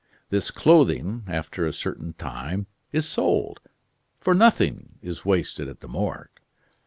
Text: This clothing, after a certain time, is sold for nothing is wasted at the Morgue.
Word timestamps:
This 0.31 0.49
clothing, 0.49 1.23
after 1.27 1.63
a 1.67 1.71
certain 1.71 2.13
time, 2.13 2.65
is 2.91 3.07
sold 3.07 3.59
for 4.19 4.33
nothing 4.33 4.97
is 5.03 5.25
wasted 5.25 5.67
at 5.69 5.81
the 5.81 5.87
Morgue. 5.87 6.39